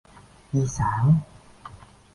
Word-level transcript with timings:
Di 0.51 0.63
sản 0.75 1.05